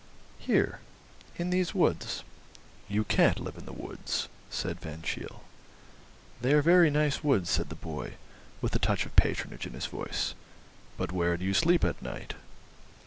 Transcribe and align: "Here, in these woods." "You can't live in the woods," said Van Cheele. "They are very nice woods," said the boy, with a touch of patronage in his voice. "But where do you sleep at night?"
"Here, 0.39 0.79
in 1.37 1.51
these 1.51 1.75
woods." 1.75 2.23
"You 2.87 3.03
can't 3.03 3.39
live 3.39 3.55
in 3.55 3.65
the 3.65 3.71
woods," 3.71 4.29
said 4.49 4.79
Van 4.81 5.03
Cheele. 5.03 5.43
"They 6.41 6.53
are 6.53 6.63
very 6.63 6.89
nice 6.89 7.23
woods," 7.23 7.51
said 7.51 7.69
the 7.69 7.75
boy, 7.75 8.15
with 8.61 8.73
a 8.75 8.79
touch 8.79 9.05
of 9.05 9.15
patronage 9.15 9.67
in 9.67 9.73
his 9.73 9.85
voice. 9.85 10.33
"But 10.97 11.11
where 11.11 11.37
do 11.37 11.45
you 11.45 11.53
sleep 11.53 11.83
at 11.85 12.01
night?" 12.01 12.33